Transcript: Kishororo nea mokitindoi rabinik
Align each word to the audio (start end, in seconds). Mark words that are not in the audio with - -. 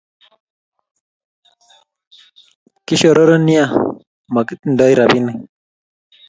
Kishororo 2.85 3.35
nea 3.45 3.65
mokitindoi 4.33 4.95
rabinik 4.99 5.39